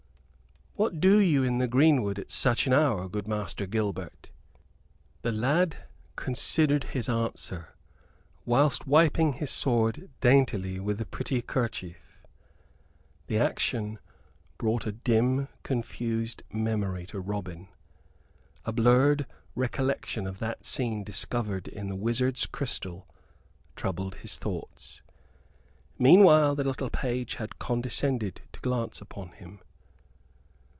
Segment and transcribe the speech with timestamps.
[0.75, 4.31] "What do you in the greenwood at such an hour, good Master Gilbert?"
[5.21, 5.83] The lad
[6.15, 7.75] considered his answer,
[8.47, 12.23] whilst wiping his sword daintily with a pretty kerchief.
[13.27, 13.99] The action
[14.57, 17.67] brought a dim confused memory to Robin
[18.65, 23.07] a blurred recollection of that scene discovered in the wizard's crystal
[23.75, 25.03] troubled his thoughts.
[25.99, 29.59] Meanwhile the little page had condescended to glance upon him.